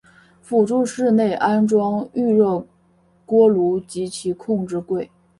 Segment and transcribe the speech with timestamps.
[0.41, 2.65] 辅助室内安装预热
[3.23, 5.07] 锅炉及其控制柜。